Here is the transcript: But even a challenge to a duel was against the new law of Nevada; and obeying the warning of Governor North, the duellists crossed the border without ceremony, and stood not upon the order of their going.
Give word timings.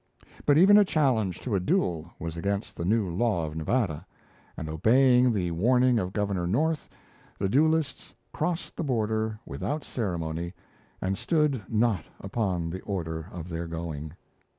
But 0.47 0.57
even 0.57 0.79
a 0.79 0.83
challenge 0.83 1.41
to 1.41 1.53
a 1.53 1.59
duel 1.59 2.09
was 2.17 2.35
against 2.35 2.75
the 2.75 2.85
new 2.85 3.07
law 3.11 3.45
of 3.45 3.55
Nevada; 3.55 4.03
and 4.57 4.67
obeying 4.67 5.31
the 5.31 5.51
warning 5.51 5.99
of 5.99 6.11
Governor 6.11 6.47
North, 6.47 6.89
the 7.37 7.47
duellists 7.47 8.11
crossed 8.33 8.75
the 8.77 8.83
border 8.83 9.39
without 9.45 9.83
ceremony, 9.83 10.55
and 11.01 11.19
stood 11.19 11.61
not 11.69 12.03
upon 12.19 12.71
the 12.71 12.81
order 12.81 13.27
of 13.31 13.47
their 13.47 13.67
going. 13.67 14.13